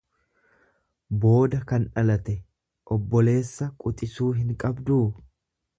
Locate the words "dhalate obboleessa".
1.97-3.71